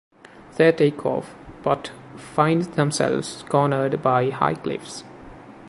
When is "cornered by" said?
3.47-4.31